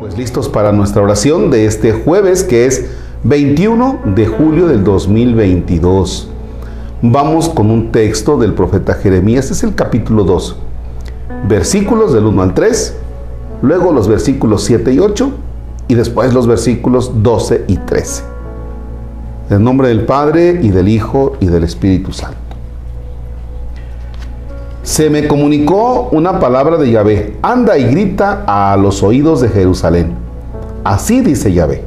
Pues 0.00 0.16
listos 0.16 0.48
para 0.48 0.72
nuestra 0.72 1.02
oración 1.02 1.50
de 1.50 1.66
este 1.66 1.92
jueves 1.92 2.44
que 2.44 2.66
es 2.66 2.86
21 3.24 4.00
de 4.14 4.26
julio 4.26 4.68
del 4.68 4.84
2022. 4.84 6.28
Vamos 7.02 7.48
con 7.48 7.70
un 7.70 7.92
texto 7.92 8.38
del 8.38 8.54
profeta 8.54 8.94
Jeremías, 8.94 9.50
es 9.50 9.62
el 9.62 9.74
capítulo 9.74 10.24
2, 10.24 10.56
versículos 11.48 12.12
del 12.12 12.26
1 12.26 12.42
al 12.42 12.54
3, 12.54 12.96
luego 13.62 13.92
los 13.92 14.08
versículos 14.08 14.64
7 14.64 14.92
y 14.92 14.98
8 14.98 15.30
y 15.88 15.94
después 15.94 16.32
los 16.34 16.46
versículos 16.46 17.22
12 17.22 17.64
y 17.66 17.76
13. 17.76 18.22
En 19.50 19.64
nombre 19.64 19.88
del 19.88 20.04
Padre 20.04 20.60
y 20.62 20.70
del 20.70 20.88
Hijo 20.88 21.36
y 21.40 21.46
del 21.46 21.64
Espíritu 21.64 22.12
Santo. 22.12 22.47
Se 24.88 25.10
me 25.10 25.28
comunicó 25.28 26.08
una 26.12 26.40
palabra 26.40 26.78
de 26.78 26.90
Yahvé, 26.90 27.36
anda 27.42 27.76
y 27.76 27.84
grita 27.84 28.44
a 28.46 28.74
los 28.78 29.02
oídos 29.02 29.42
de 29.42 29.50
Jerusalén. 29.50 30.14
Así 30.82 31.20
dice 31.20 31.52
Yahvé. 31.52 31.82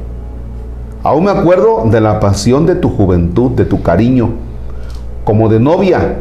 Aún 1.02 1.24
me 1.24 1.32
acuerdo 1.32 1.82
de 1.90 2.00
la 2.00 2.20
pasión 2.20 2.64
de 2.64 2.76
tu 2.76 2.90
juventud, 2.90 3.50
de 3.50 3.64
tu 3.64 3.82
cariño, 3.82 4.30
como 5.24 5.48
de 5.48 5.58
novia, 5.58 6.18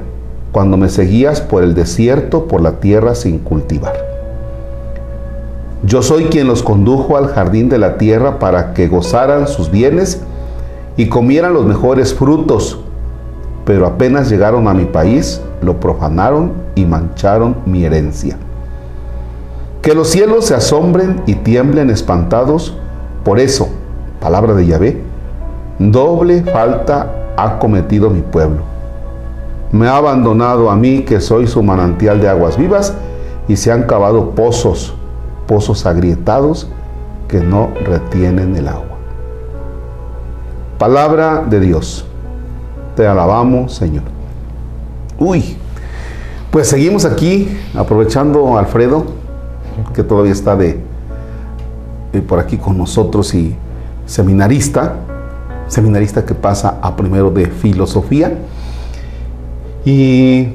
cuando 0.52 0.76
me 0.76 0.90
seguías 0.90 1.40
por 1.40 1.62
el 1.62 1.76
desierto, 1.76 2.48
por 2.48 2.62
la 2.62 2.80
tierra 2.80 3.14
sin 3.14 3.38
cultivar. 3.38 3.94
Yo 5.84 6.02
soy 6.02 6.26
quien 6.26 6.48
los 6.48 6.64
condujo 6.64 7.16
al 7.16 7.28
jardín 7.28 7.70
de 7.70 7.78
la 7.78 8.00
tierra 8.00 8.40
para 8.40 8.74
que 8.74 8.88
gozaran 8.88 9.48
sus 9.48 9.70
bienes 9.70 10.24
y 10.98 11.10
comieran 11.10 11.54
los 11.54 11.64
mejores 11.64 12.16
frutos, 12.16 12.80
pero 13.72 13.88
apenas 13.88 14.30
llegaron 14.30 14.68
a 14.68 14.74
mi 14.74 14.84
país, 14.84 15.40
lo 15.62 15.80
profanaron 15.80 16.52
y 16.76 16.86
mancharon 16.86 17.56
mi 17.66 17.86
herencia. 17.86 18.36
Que 19.82 19.96
los 19.96 20.10
cielos 20.10 20.48
se 20.48 20.56
asombren 20.56 21.22
y 21.26 21.36
tiemblen 21.36 21.90
espantados 21.90 22.78
por 23.24 23.40
eso 23.40 23.70
palabra 24.20 24.56
de 24.56 24.66
Yahvé, 24.66 25.02
doble 25.80 26.44
falta 26.44 27.14
ha 27.38 27.60
cometido 27.60 28.10
mi 28.10 28.20
pueblo. 28.20 28.60
Me 29.72 29.88
ha 29.88 29.96
abandonado 29.96 30.70
a 30.70 30.76
mí, 30.76 31.04
que 31.04 31.22
soy 31.22 31.48
su 31.48 31.64
manantial 31.64 32.20
de 32.20 32.28
aguas 32.28 32.58
vivas, 32.58 32.94
y 33.48 33.56
se 33.56 33.72
han 33.72 33.84
cavado 33.84 34.32
pozos, 34.32 34.94
pozos 35.48 35.86
agrietados 35.86 36.68
que 37.30 37.40
no 37.40 37.70
retienen 37.86 38.54
el 38.58 38.68
agua. 38.68 38.98
Palabra 40.78 41.46
de 41.50 41.62
Dios. 41.62 42.06
Te 42.96 43.08
alabamos, 43.08 43.74
Señor. 43.74 44.04
Uy, 45.18 45.56
pues 46.52 46.68
seguimos 46.68 47.06
aquí, 47.06 47.58
aprovechando 47.76 48.58
a 48.58 48.60
Alfredo, 48.60 49.06
que 49.94 50.04
todavía 50.04 50.34
está 50.34 50.56
de, 50.56 50.80
de 52.12 52.22
por 52.22 52.40
aquí 52.40 52.58
con 52.58 52.78
nosotros 52.78 53.34
y 53.34 53.56
seminarista, 54.06 54.96
seminarista 55.68 56.26
que 56.26 56.34
pasa 56.36 56.80
a 56.82 56.96
primero 56.98 57.30
de 57.32 57.46
filosofía. 57.46 58.40
Y 59.86 60.50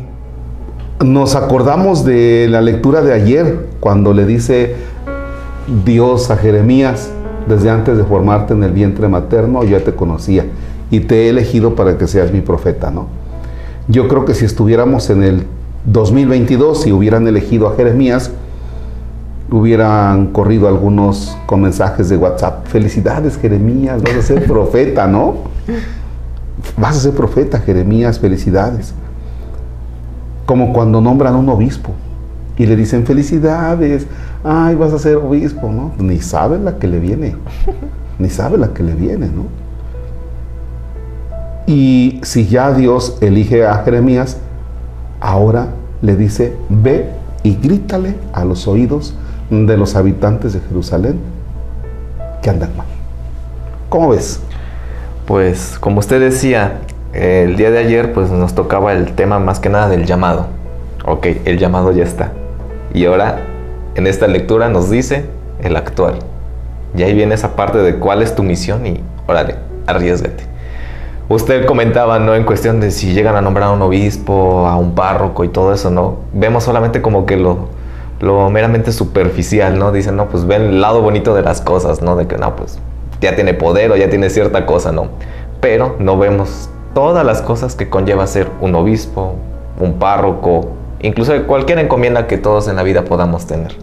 nos 1.02 1.34
acordamos 1.34 2.04
de 2.04 2.48
la 2.50 2.60
lectura 2.60 3.00
de 3.00 3.14
ayer, 3.14 3.68
cuando 3.80 4.12
le 4.12 4.26
dice 4.26 4.76
Dios 5.86 6.30
a 6.30 6.36
Jeremías, 6.36 7.10
desde 7.48 7.70
antes 7.70 7.96
de 7.96 8.04
formarte 8.04 8.52
en 8.52 8.62
el 8.62 8.72
vientre 8.72 9.08
materno, 9.08 9.62
yo 9.62 9.78
ya 9.78 9.84
te 9.84 9.94
conocía 9.94 10.44
y 10.90 11.00
te 11.00 11.26
he 11.26 11.28
elegido 11.28 11.74
para 11.74 11.98
que 11.98 12.06
seas 12.06 12.32
mi 12.32 12.40
profeta, 12.40 12.90
¿no? 12.90 13.06
Yo 13.88 14.08
creo 14.08 14.24
que 14.24 14.34
si 14.34 14.44
estuviéramos 14.44 15.10
en 15.10 15.22
el 15.22 15.46
2022 15.86 16.86
y 16.86 16.92
hubieran 16.92 17.26
elegido 17.28 17.68
a 17.68 17.76
Jeremías, 17.76 18.32
hubieran 19.50 20.28
corrido 20.28 20.66
algunos 20.66 21.36
con 21.46 21.62
mensajes 21.62 22.08
de 22.08 22.16
WhatsApp. 22.16 22.66
Felicidades, 22.66 23.38
Jeremías, 23.38 24.02
vas 24.02 24.14
a 24.14 24.22
ser 24.22 24.44
profeta, 24.48 25.06
¿no? 25.06 25.36
Vas 26.76 26.96
a 26.96 27.00
ser 27.00 27.12
profeta, 27.12 27.60
Jeremías, 27.60 28.18
felicidades. 28.18 28.92
Como 30.46 30.72
cuando 30.72 31.00
nombran 31.00 31.34
a 31.34 31.36
un 31.36 31.48
obispo 31.48 31.92
y 32.56 32.66
le 32.66 32.76
dicen 32.76 33.06
felicidades, 33.06 34.06
ay, 34.42 34.74
vas 34.74 34.92
a 34.92 34.98
ser 34.98 35.16
obispo, 35.16 35.70
¿no? 35.70 35.92
Ni 35.98 36.20
sabe 36.20 36.58
la 36.58 36.78
que 36.78 36.88
le 36.88 36.98
viene, 36.98 37.36
ni 38.18 38.30
sabe 38.30 38.58
la 38.58 38.68
que 38.68 38.82
le 38.82 38.94
viene, 38.94 39.26
¿no? 39.26 39.65
Y 41.66 42.20
si 42.22 42.46
ya 42.46 42.72
Dios 42.72 43.18
elige 43.20 43.66
a 43.66 43.82
Jeremías, 43.82 44.38
ahora 45.20 45.68
le 46.00 46.14
dice, 46.14 46.56
ve 46.68 47.10
y 47.42 47.56
grítale 47.56 48.14
a 48.32 48.44
los 48.44 48.68
oídos 48.68 49.14
de 49.50 49.76
los 49.76 49.96
habitantes 49.96 50.52
de 50.52 50.60
Jerusalén 50.60 51.18
que 52.42 52.50
andan 52.50 52.76
mal. 52.76 52.86
¿Cómo 53.88 54.10
ves? 54.10 54.40
Pues 55.26 55.76
como 55.80 55.98
usted 55.98 56.20
decía, 56.20 56.78
el 57.12 57.56
día 57.56 57.70
de 57.70 57.78
ayer 57.78 58.12
pues 58.12 58.30
nos 58.30 58.54
tocaba 58.54 58.92
el 58.92 59.14
tema 59.14 59.38
más 59.38 59.58
que 59.58 59.68
nada 59.68 59.88
del 59.88 60.06
llamado. 60.06 60.46
Ok, 61.04 61.26
el 61.44 61.58
llamado 61.58 61.92
ya 61.92 62.04
está. 62.04 62.32
Y 62.94 63.06
ahora 63.06 63.40
en 63.94 64.06
esta 64.06 64.26
lectura 64.28 64.68
nos 64.68 64.90
dice 64.90 65.26
el 65.62 65.76
actual. 65.76 66.18
Y 66.96 67.02
ahí 67.02 67.14
viene 67.14 67.34
esa 67.34 67.56
parte 67.56 67.78
de 67.78 67.96
cuál 67.96 68.22
es 68.22 68.34
tu 68.34 68.42
misión 68.42 68.86
y 68.86 69.00
órale, 69.26 69.56
arriesgate. 69.86 70.44
Usted 71.28 71.66
comentaba, 71.66 72.20
¿no? 72.20 72.36
En 72.36 72.44
cuestión 72.44 72.78
de 72.80 72.92
si 72.92 73.12
llegan 73.12 73.34
a 73.34 73.40
nombrar 73.40 73.70
a 73.70 73.72
un 73.72 73.82
obispo, 73.82 74.68
a 74.68 74.76
un 74.76 74.94
párroco 74.94 75.42
y 75.42 75.48
todo 75.48 75.74
eso, 75.74 75.90
¿no? 75.90 76.18
Vemos 76.32 76.62
solamente 76.62 77.02
como 77.02 77.26
que 77.26 77.36
lo, 77.36 77.68
lo 78.20 78.48
meramente 78.48 78.92
superficial, 78.92 79.76
¿no? 79.76 79.90
Dicen, 79.90 80.16
no, 80.16 80.28
pues 80.28 80.46
ven 80.46 80.62
el 80.62 80.80
lado 80.80 81.02
bonito 81.02 81.34
de 81.34 81.42
las 81.42 81.60
cosas, 81.60 82.00
¿no? 82.00 82.14
De 82.14 82.28
que, 82.28 82.38
no, 82.38 82.54
pues 82.54 82.78
ya 83.20 83.34
tiene 83.34 83.54
poder 83.54 83.90
o 83.90 83.96
ya 83.96 84.08
tiene 84.08 84.30
cierta 84.30 84.66
cosa, 84.66 84.92
¿no? 84.92 85.08
Pero 85.60 85.96
no 85.98 86.16
vemos 86.16 86.70
todas 86.94 87.26
las 87.26 87.42
cosas 87.42 87.74
que 87.74 87.90
conlleva 87.90 88.26
ser 88.28 88.48
un 88.60 88.76
obispo, 88.76 89.34
un 89.80 89.94
párroco, 89.94 90.68
incluso 91.00 91.32
cualquier 91.46 91.80
encomienda 91.80 92.28
que 92.28 92.38
todos 92.38 92.68
en 92.68 92.76
la 92.76 92.84
vida 92.84 93.04
podamos 93.04 93.46
tener. 93.46 93.76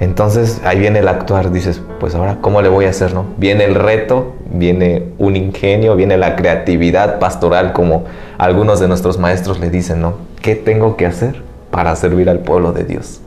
Entonces 0.00 0.60
ahí 0.64 0.78
viene 0.78 1.00
el 1.00 1.08
actuar, 1.08 1.50
dices, 1.50 1.80
pues 1.98 2.14
ahora, 2.14 2.38
¿cómo 2.40 2.62
le 2.62 2.68
voy 2.68 2.84
a 2.84 2.90
hacer, 2.90 3.14
no? 3.14 3.24
Viene 3.36 3.64
el 3.64 3.74
reto, 3.74 4.34
viene 4.50 5.04
un 5.18 5.36
ingenio, 5.36 5.96
viene 5.96 6.16
la 6.16 6.36
creatividad 6.36 7.18
pastoral, 7.18 7.72
como 7.72 8.04
algunos 8.38 8.80
de 8.80 8.88
nuestros 8.88 9.18
maestros 9.18 9.60
le 9.60 9.70
dicen, 9.70 10.00
¿no? 10.00 10.14
¿Qué 10.42 10.54
tengo 10.54 10.96
que 10.96 11.06
hacer? 11.06 11.50
para 11.70 11.94
servir 11.96 12.28
al 12.28 12.40
pueblo 12.40 12.72
de 12.72 12.84
Dios. 12.84 13.20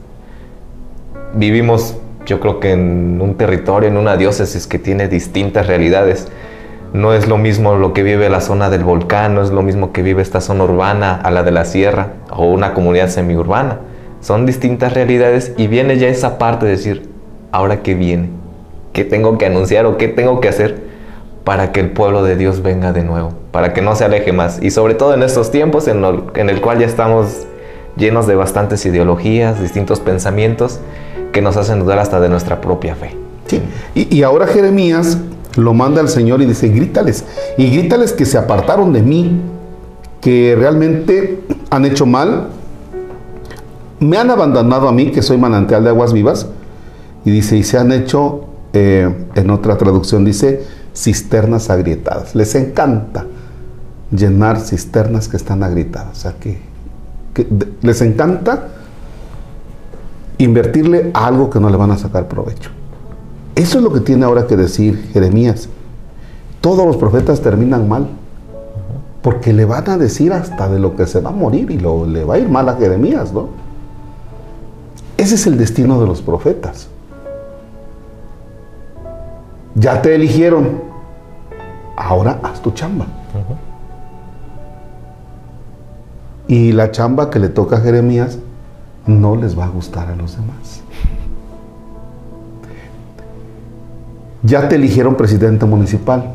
Vivimos, 1.34 1.96
yo 2.26 2.40
creo 2.40 2.60
que 2.60 2.72
en 2.72 3.20
un 3.20 3.34
territorio, 3.36 3.88
en 3.88 3.96
una 3.96 4.16
diócesis 4.16 4.66
que 4.66 4.78
tiene 4.78 5.08
distintas 5.08 5.66
realidades. 5.66 6.28
No 6.92 7.12
es 7.12 7.26
lo 7.26 7.38
mismo 7.38 7.74
lo 7.74 7.92
que 7.92 8.04
vive 8.04 8.28
la 8.28 8.40
zona 8.40 8.70
del 8.70 8.84
volcán, 8.84 9.34
no 9.34 9.42
es 9.42 9.50
lo 9.50 9.62
mismo 9.62 9.92
que 9.92 10.02
vive 10.02 10.22
esta 10.22 10.40
zona 10.40 10.62
urbana 10.62 11.16
a 11.16 11.32
la 11.32 11.42
de 11.42 11.50
la 11.50 11.64
sierra 11.64 12.12
o 12.30 12.46
una 12.46 12.72
comunidad 12.72 13.08
semiurbana. 13.08 13.80
Son 14.20 14.46
distintas 14.46 14.92
realidades 14.92 15.52
y 15.56 15.66
viene 15.66 15.98
ya 15.98 16.06
esa 16.06 16.38
parte 16.38 16.66
de 16.66 16.72
decir, 16.72 17.10
¿ahora 17.50 17.82
qué 17.82 17.94
viene? 17.94 18.28
¿Qué 18.92 19.04
tengo 19.04 19.38
que 19.38 19.46
anunciar 19.46 19.86
o 19.86 19.96
qué 19.96 20.06
tengo 20.06 20.40
que 20.40 20.48
hacer 20.48 20.84
para 21.44 21.72
que 21.72 21.80
el 21.80 21.90
pueblo 21.90 22.22
de 22.22 22.36
Dios 22.36 22.62
venga 22.62 22.92
de 22.92 23.04
nuevo? 23.04 23.32
Para 23.52 23.72
que 23.72 23.82
no 23.82 23.94
se 23.94 24.04
aleje 24.04 24.32
más. 24.32 24.62
Y 24.62 24.70
sobre 24.70 24.94
todo 24.94 25.14
en 25.14 25.22
estos 25.22 25.50
tiempos 25.50 25.86
en, 25.88 26.02
en 26.34 26.50
el 26.50 26.60
cual 26.60 26.78
ya 26.78 26.86
estamos 26.86 27.46
llenos 27.96 28.26
de 28.26 28.34
bastantes 28.34 28.84
ideologías, 28.86 29.60
distintos 29.60 30.00
pensamientos 30.00 30.80
que 31.32 31.42
nos 31.42 31.56
hacen 31.56 31.80
dudar 31.80 31.98
hasta 31.98 32.20
de 32.20 32.28
nuestra 32.28 32.60
propia 32.60 32.94
fe. 32.94 33.16
Sí. 33.46 33.60
Y, 33.94 34.22
ahora 34.22 34.46
Jeremías 34.46 35.18
lo 35.56 35.74
manda 35.74 36.00
al 36.00 36.08
Señor 36.08 36.40
y 36.40 36.46
dice, 36.46 36.68
grítales, 36.68 37.24
y 37.58 37.70
grítales 37.70 38.12
que 38.12 38.24
se 38.24 38.38
apartaron 38.38 38.92
de 38.92 39.02
mí, 39.02 39.40
que 40.20 40.56
realmente 40.58 41.40
han 41.70 41.84
hecho 41.84 42.06
mal, 42.06 42.48
me 44.00 44.16
han 44.16 44.30
abandonado 44.30 44.88
a 44.88 44.92
mí, 44.92 45.10
que 45.10 45.22
soy 45.22 45.36
manantial 45.36 45.84
de 45.84 45.90
aguas 45.90 46.12
vivas, 46.12 46.48
y 47.24 47.30
dice, 47.30 47.56
y 47.56 47.62
se 47.62 47.78
han 47.78 47.92
hecho, 47.92 48.46
eh, 48.72 49.12
en 49.34 49.50
otra 49.50 49.76
traducción 49.76 50.24
dice, 50.24 50.62
cisternas 50.94 51.70
agrietadas. 51.70 52.34
Les 52.34 52.54
encanta 52.54 53.26
llenar 54.10 54.60
cisternas 54.60 55.28
que 55.28 55.36
están 55.36 55.62
agrietadas. 55.62 56.18
O 56.18 56.20
sea, 56.20 56.34
que 56.38 56.58
les 57.82 58.00
encanta 58.00 58.68
invertirle 60.38 61.10
algo 61.14 61.50
que 61.50 61.60
no 61.60 61.70
le 61.70 61.76
van 61.76 61.90
a 61.90 61.98
sacar 61.98 62.28
provecho. 62.28 62.70
Eso 63.54 63.78
es 63.78 63.84
lo 63.84 63.92
que 63.92 64.00
tiene 64.00 64.24
ahora 64.24 64.46
que 64.46 64.56
decir 64.56 65.10
Jeremías. 65.12 65.68
Todos 66.60 66.86
los 66.86 66.96
profetas 66.96 67.40
terminan 67.40 67.88
mal, 67.88 68.08
porque 69.22 69.52
le 69.52 69.64
van 69.64 69.88
a 69.90 69.98
decir 69.98 70.32
hasta 70.32 70.68
de 70.68 70.78
lo 70.78 70.96
que 70.96 71.06
se 71.06 71.20
va 71.20 71.30
a 71.30 71.32
morir 71.32 71.70
y 71.70 71.78
lo, 71.78 72.06
le 72.06 72.24
va 72.24 72.34
a 72.34 72.38
ir 72.38 72.48
mal 72.48 72.68
a 72.68 72.76
Jeremías, 72.76 73.32
¿no? 73.32 73.48
Ese 75.16 75.36
es 75.36 75.46
el 75.46 75.56
destino 75.56 76.00
de 76.00 76.06
los 76.06 76.20
profetas. 76.22 76.88
Ya 79.74 80.00
te 80.02 80.14
eligieron, 80.14 80.82
ahora 81.96 82.38
haz 82.42 82.60
tu 82.60 82.70
chamba. 82.70 83.06
Y 86.46 86.72
la 86.72 86.90
chamba 86.90 87.30
que 87.30 87.38
le 87.38 87.48
toca 87.48 87.76
a 87.76 87.80
Jeremías 87.80 88.38
no 89.06 89.34
les 89.34 89.58
va 89.58 89.64
a 89.64 89.68
gustar 89.68 90.08
a 90.08 90.16
los 90.16 90.36
demás. 90.36 90.82
Ya 94.42 94.68
te 94.68 94.76
eligieron 94.76 95.16
presidente 95.16 95.64
municipal. 95.66 96.34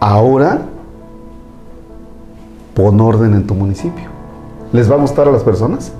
Ahora 0.00 0.62
pon 2.74 3.00
orden 3.00 3.34
en 3.34 3.46
tu 3.46 3.54
municipio. 3.54 4.10
¿Les 4.72 4.90
va 4.90 4.96
a 4.96 4.98
gustar 4.98 5.28
a 5.28 5.32
las 5.32 5.42
personas? 5.42 5.92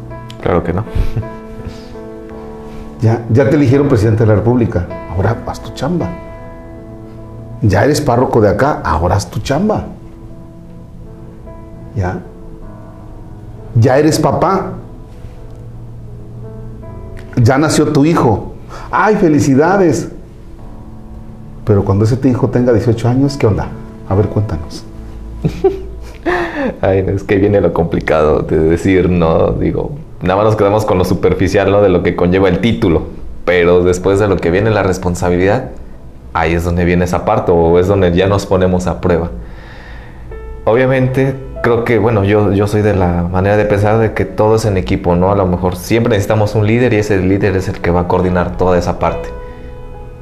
Claro 0.42 0.62
que 0.64 0.72
no. 0.72 0.84
Ya, 3.02 3.24
te 3.28 3.56
eligieron 3.56 3.88
presidente 3.88 4.24
de 4.24 4.28
la 4.28 4.34
República. 4.36 4.86
Ahora 5.10 5.36
haz 5.46 5.60
tu 5.60 5.70
chamba. 5.70 6.08
Ya 7.62 7.84
eres 7.84 8.00
párroco 8.00 8.40
de 8.40 8.48
acá. 8.50 8.82
Ahora 8.84 9.16
haz 9.16 9.30
tu 9.30 9.40
chamba. 9.40 9.86
¿Ya? 11.96 12.20
Ya 13.74 13.98
eres 13.98 14.18
papá. 14.18 14.72
Ya 17.36 17.56
nació 17.56 17.90
tu 17.90 18.04
hijo. 18.04 18.52
¡Ay, 18.90 19.16
felicidades! 19.16 20.10
Pero 21.64 21.84
cuando 21.84 22.04
ese 22.04 22.18
hijo 22.28 22.48
tenga 22.48 22.72
18 22.72 23.08
años, 23.08 23.36
¿qué 23.36 23.46
onda? 23.46 23.68
A 24.08 24.14
ver, 24.14 24.26
cuéntanos. 24.26 24.84
Ay, 26.80 27.04
es 27.06 27.22
que 27.22 27.36
viene 27.36 27.60
lo 27.60 27.72
complicado 27.72 28.40
de 28.40 28.58
decir, 28.58 29.08
no, 29.08 29.52
digo, 29.52 29.92
nada 30.22 30.36
más 30.36 30.44
nos 30.44 30.56
quedamos 30.56 30.84
con 30.84 30.98
lo 30.98 31.04
superficial, 31.04 31.70
¿no? 31.70 31.82
De 31.82 31.88
lo 31.88 32.02
que 32.02 32.16
conlleva 32.16 32.48
el 32.48 32.60
título. 32.60 33.04
Pero 33.44 33.82
después 33.82 34.18
de 34.18 34.28
lo 34.28 34.36
que 34.36 34.50
viene 34.50 34.70
la 34.70 34.82
responsabilidad, 34.82 35.70
ahí 36.32 36.54
es 36.54 36.64
donde 36.64 36.84
viene 36.84 37.04
esa 37.04 37.24
parte 37.24 37.52
o 37.52 37.78
es 37.78 37.88
donde 37.88 38.12
ya 38.12 38.26
nos 38.26 38.46
ponemos 38.46 38.86
a 38.86 39.00
prueba. 39.00 39.30
Obviamente, 40.64 41.34
creo 41.62 41.84
que, 41.84 41.98
bueno, 41.98 42.22
yo, 42.24 42.52
yo 42.52 42.66
soy 42.66 42.82
de 42.82 42.94
la 42.94 43.22
manera 43.22 43.56
de 43.56 43.64
pensar 43.64 43.98
de 43.98 44.12
que 44.12 44.24
todo 44.24 44.56
es 44.56 44.64
en 44.66 44.76
equipo, 44.76 45.16
¿no? 45.16 45.32
A 45.32 45.36
lo 45.36 45.46
mejor 45.46 45.76
siempre 45.76 46.10
necesitamos 46.10 46.54
un 46.54 46.66
líder 46.66 46.92
y 46.92 46.96
ese 46.96 47.18
líder 47.18 47.56
es 47.56 47.68
el 47.68 47.80
que 47.80 47.90
va 47.90 48.00
a 48.00 48.08
coordinar 48.08 48.56
toda 48.56 48.78
esa 48.78 48.98
parte. 48.98 49.30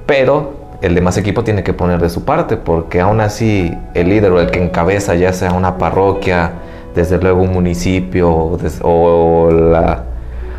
Pero 0.06 0.52
el 0.80 0.94
demás 0.94 1.18
equipo 1.18 1.42
tiene 1.42 1.64
que 1.64 1.72
poner 1.72 2.00
de 2.00 2.08
su 2.08 2.24
parte, 2.24 2.56
porque 2.56 3.00
aún 3.00 3.20
así 3.20 3.76
el 3.94 4.08
líder 4.08 4.30
o 4.32 4.40
el 4.40 4.50
que 4.50 4.62
encabeza, 4.62 5.16
ya 5.16 5.32
sea 5.32 5.52
una 5.52 5.76
parroquia, 5.76 6.52
desde 6.98 7.18
luego 7.18 7.42
un 7.42 7.52
municipio 7.52 8.28
o, 8.28 9.50
la, 9.52 10.02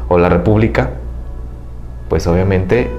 o 0.07 0.18
la 0.18 0.30
república, 0.30 0.91
pues 2.07 2.27
obviamente 2.27 2.89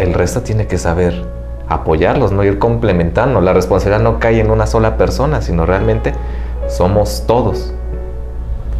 el 0.00 0.12
resto 0.12 0.42
tiene 0.42 0.66
que 0.66 0.76
saber 0.76 1.24
apoyarlos, 1.68 2.32
no 2.32 2.42
ir 2.42 2.58
complementando. 2.58 3.40
La 3.40 3.52
responsabilidad 3.52 4.02
no 4.02 4.18
cae 4.18 4.40
en 4.40 4.50
una 4.50 4.66
sola 4.66 4.96
persona, 4.96 5.40
sino 5.40 5.66
realmente 5.66 6.14
somos 6.66 7.22
todos. 7.28 7.72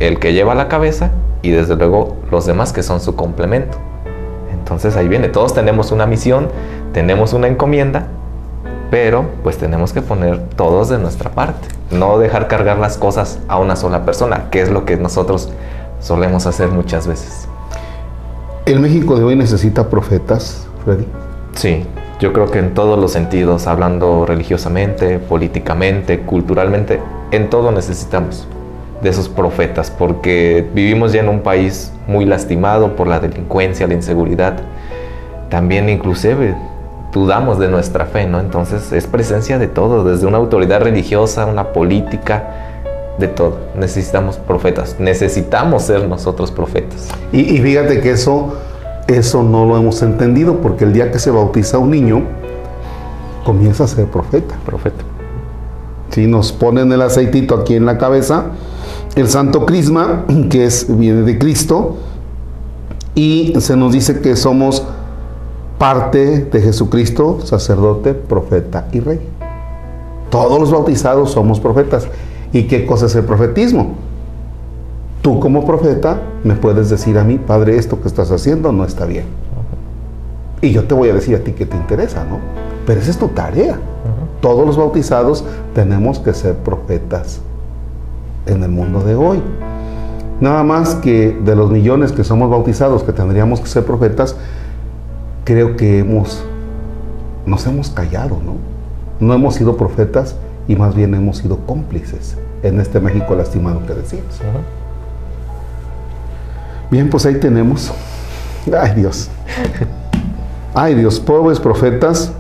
El 0.01 0.19
que 0.19 0.33
lleva 0.33 0.57
la 0.57 0.67
cabeza 0.67 1.13
y 1.43 1.53
desde 1.53 1.77
luego 1.77 2.17
los 2.33 2.47
demás 2.47 2.73
que 2.73 2.83
son 2.83 3.01
su 3.01 3.15
complemento. 3.15 3.79
Entonces 4.53 4.97
ahí 4.97 5.07
viene, 5.07 5.29
todos 5.29 5.55
tenemos 5.55 5.93
una 5.93 6.05
misión, 6.07 6.49
tenemos 6.93 7.33
una 7.33 7.47
encomienda, 7.47 8.09
pero 8.95 9.25
pues 9.43 9.59
tenemos 9.59 9.93
que 9.93 10.03
poner 10.03 10.39
todos 10.55 10.89
de 10.89 10.99
nuestra 10.99 11.29
parte. 11.29 11.67
No 11.91 12.17
dejar 12.21 12.47
cargar 12.47 12.79
las 12.79 12.97
cosas 12.97 13.41
a 13.49 13.59
una 13.59 13.75
sola 13.75 14.05
persona, 14.05 14.51
que 14.53 14.63
es 14.63 14.71
lo 14.71 14.85
que 14.85 14.97
nosotros 14.97 15.51
solemos 15.99 16.47
hacer 16.47 16.69
muchas 16.69 17.09
veces. 17.09 17.49
¿El 18.67 18.79
México 18.79 19.17
de 19.17 19.25
hoy 19.25 19.35
necesita 19.35 19.91
profetas, 19.91 20.69
Freddy? 20.85 21.09
Sí, 21.57 21.85
yo 22.21 22.33
creo 22.33 22.53
que 22.53 22.61
en 22.61 22.73
todos 22.73 22.97
los 22.97 23.11
sentidos, 23.11 23.67
hablando 23.67 24.27
religiosamente, 24.27 25.19
políticamente, 25.19 26.21
culturalmente, 26.21 27.01
en 27.33 27.51
todo 27.51 27.73
necesitamos 27.73 28.47
de 29.03 29.11
esos 29.11 29.29
profetas, 29.29 29.91
porque 29.91 30.65
vivimos 30.73 31.13
ya 31.13 31.19
en 31.19 31.31
un 31.31 31.41
país 31.41 31.93
muy 32.07 32.27
lastimado 32.27 32.95
por 32.95 33.09
la 33.09 33.19
delincuencia, 33.19 33.89
la 33.89 33.95
inseguridad. 33.95 34.61
También 35.51 35.89
inclusive 35.89 36.55
dudamos 37.15 37.59
de 37.59 37.69
nuestra 37.69 38.05
fe, 38.05 38.27
¿no? 38.27 38.41
Entonces 38.41 38.93
es 38.93 39.07
presencia 39.07 39.59
de 39.59 39.69
todo, 39.69 40.05
desde 40.05 40.27
una 40.27 40.37
autoridad 40.37 40.83
religiosa, 40.83 41.47
una 41.47 41.73
política, 41.73 42.73
de 43.19 43.29
todo. 43.29 43.59
Necesitamos 43.79 44.37
profetas, 44.37 44.97
necesitamos 44.99 45.85
ser 45.85 46.09
nosotros 46.09 46.51
profetas. 46.51 47.09
Y, 47.33 47.41
y 47.41 47.59
fíjate 47.59 48.01
que 48.01 48.11
eso, 48.11 48.55
eso 49.07 49.45
no 49.45 49.65
lo 49.65 49.79
hemos 49.79 50.03
entendido, 50.03 50.57
porque 50.57 50.85
el 50.85 50.93
día 50.93 51.13
que 51.13 51.21
se 51.21 51.31
bautiza 51.31 51.79
un 51.79 51.93
niño, 51.93 52.23
comienza 53.45 53.85
a 53.85 53.87
ser 53.87 54.07
profeta. 54.07 54.57
Profeta. 54.67 55.05
Si 56.11 56.27
nos 56.27 56.53
ponen 56.53 56.93
el 56.93 57.03
aceitito 57.03 57.55
aquí 57.55 57.77
en 57.77 57.87
la 57.87 57.99
cabeza, 57.99 58.47
el 59.15 59.29
santo 59.29 59.65
crisma, 59.65 60.25
que 60.51 60.65
es, 60.65 60.87
viene 60.89 61.23
de 61.23 61.39
Cristo, 61.39 61.97
y 63.15 63.55
se 63.61 63.77
nos 63.77 63.93
dice 63.93 64.21
que 64.21 64.35
somos 64.35 64.83
parte 65.79 66.45
de 66.45 66.61
Jesucristo, 66.61 67.41
sacerdote, 67.45 68.15
profeta 68.15 68.89
y 68.93 69.01
rey. 69.01 69.21
Todos 70.31 70.61
los 70.61 70.71
bautizados 70.71 71.31
somos 71.31 71.61
profetas. 71.61 72.09
¿Y 72.53 72.65
qué 72.65 72.87
cosa 72.87 73.07
es 73.07 73.15
el 73.15 73.25
profetismo? 73.25 73.95
Tú 75.23 75.41
como 75.41 75.65
profeta 75.65 76.21
me 76.45 76.55
puedes 76.55 76.91
decir 76.91 77.19
a 77.19 77.25
mí, 77.25 77.39
Padre, 77.39 77.77
esto 77.77 78.01
que 78.01 78.09
estás 78.09 78.31
haciendo 78.31 78.73
no 78.73 78.85
está 78.85 79.07
bien. 79.07 79.25
Y 80.61 80.71
yo 80.71 80.85
te 80.85 80.95
voy 80.95 81.09
a 81.09 81.15
decir 81.15 81.37
a 81.37 81.41
ti 81.41 81.53
que 81.53 81.67
te 81.67 81.77
interesa, 81.77 82.25
¿no? 82.25 82.39
Pero 82.87 83.01
esa 83.01 83.11
es 83.11 83.19
tu 83.19 83.29
tarea. 83.29 83.79
Todos 84.41 84.67
los 84.67 84.77
bautizados 84.77 85.45
tenemos 85.75 86.19
que 86.19 86.35
ser 86.35 86.55
profetas 86.57 87.41
en 88.47 88.63
el 88.63 88.71
mundo 88.71 89.01
de 89.01 89.15
hoy. 89.15 89.41
Nada 90.41 90.63
más 90.63 90.97
que 90.97 91.39
de 91.45 91.57
los 91.57 91.71
millones 91.71 92.13
que 92.13 92.25
somos 92.25 92.51
bautizados, 92.51 93.03
que 93.03 93.13
tendríamos 93.13 93.61
que 93.61 93.67
ser 93.67 93.85
profetas, 93.85 94.37
creo 95.45 95.77
que 95.77 95.99
hemos, 95.99 96.43
nos 97.47 97.67
hemos 97.67 97.91
callado, 97.91 98.41
¿no? 98.45 98.55
No 99.21 99.35
hemos 99.35 99.55
sido 99.55 99.77
profetas 99.77 100.37
y 100.67 100.77
más 100.77 100.95
bien 100.95 101.15
hemos 101.15 101.39
sido 101.39 101.59
cómplices 101.59 102.37
en 102.63 102.81
este 102.81 102.99
México 102.99 103.35
lastimado 103.35 103.85
que 103.87 103.95
decimos. 103.95 104.41
Bien, 106.91 107.09
pues 107.11 107.27
ahí 107.27 107.37
tenemos. 107.37 107.93
Ay 108.81 108.95
Dios. 108.95 109.29
Ay 110.75 110.95
Dios, 110.95 111.21
pobres 111.21 111.61
profetas, 111.61 112.33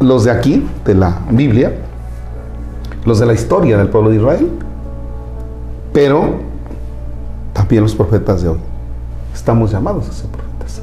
los 0.00 0.24
de 0.24 0.32
aquí, 0.32 0.66
de 0.84 0.94
la 0.94 1.18
Biblia, 1.30 1.72
los 3.04 3.20
de 3.20 3.26
la 3.26 3.34
historia 3.34 3.78
del 3.78 3.88
pueblo 3.88 4.10
de 4.10 4.16
Israel, 4.16 4.50
pero 5.92 6.40
también 7.52 7.82
los 7.82 7.94
profetas 7.94 8.42
de 8.42 8.48
hoy. 8.48 8.58
Estamos 9.32 9.70
llamados 9.70 10.08
a 10.08 10.12
ser 10.12 10.30
profetas. 10.30 10.82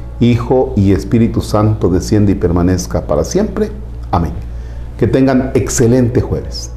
Hijo 0.21 0.73
y 0.77 0.93
Espíritu 0.93 1.41
Santo, 1.41 1.89
desciende 1.89 2.31
y 2.31 2.35
permanezca 2.35 3.07
para 3.07 3.23
siempre. 3.23 3.71
Amén. 4.11 4.31
Que 4.97 5.07
tengan 5.07 5.51
excelente 5.55 6.21
jueves. 6.21 6.71